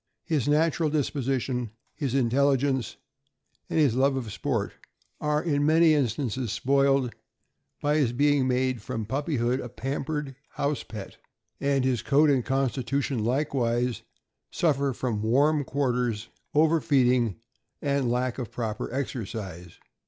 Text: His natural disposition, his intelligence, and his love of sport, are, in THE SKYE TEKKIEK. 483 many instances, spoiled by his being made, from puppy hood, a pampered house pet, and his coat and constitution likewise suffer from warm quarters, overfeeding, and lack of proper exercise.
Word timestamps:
His 0.25 0.47
natural 0.47 0.89
disposition, 0.89 1.69
his 1.93 2.15
intelligence, 2.15 2.97
and 3.69 3.77
his 3.77 3.93
love 3.93 4.15
of 4.15 4.33
sport, 4.33 4.73
are, 5.19 5.43
in 5.43 5.63
THE 5.63 5.67
SKYE 5.67 5.67
TEKKIEK. 5.67 5.67
483 5.67 5.73
many 5.75 5.93
instances, 5.93 6.51
spoiled 6.51 7.15
by 7.83 7.97
his 7.97 8.11
being 8.11 8.47
made, 8.47 8.81
from 8.81 9.05
puppy 9.05 9.35
hood, 9.35 9.59
a 9.59 9.69
pampered 9.69 10.35
house 10.53 10.81
pet, 10.81 11.17
and 11.59 11.85
his 11.85 12.01
coat 12.01 12.31
and 12.31 12.43
constitution 12.43 13.23
likewise 13.23 14.01
suffer 14.49 14.91
from 14.93 15.21
warm 15.21 15.63
quarters, 15.63 16.29
overfeeding, 16.55 17.35
and 17.79 18.09
lack 18.09 18.39
of 18.39 18.49
proper 18.49 18.91
exercise. 18.91 19.77